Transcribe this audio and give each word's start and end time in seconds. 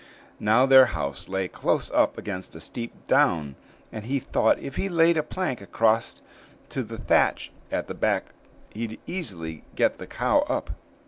Now 0.39 0.65
their 0.65 0.87
house 0.87 1.29
lay 1.29 1.47
close 1.47 1.91
up 1.91 2.17
against 2.17 2.55
a 2.55 2.59
steep 2.59 2.91
down, 3.05 3.53
and 3.91 4.03
he 4.07 4.17
thought 4.19 4.57
if 4.57 4.75
he 4.75 4.89
laid 4.89 5.15
a 5.15 5.21
plank 5.21 5.61
across 5.61 6.23
to 6.69 6.81
the 6.81 6.97
thatch 6.97 7.51
at 7.71 7.85
the 7.85 7.93
back 7.93 8.33
he'd 8.73 8.99
easily 9.05 9.63
get 9.75 9.99
the 9.99 10.07
cow 10.07 10.39
up. 10.49 10.71